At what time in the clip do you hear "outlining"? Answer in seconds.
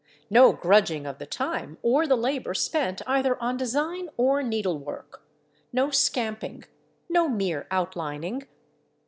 7.69-8.47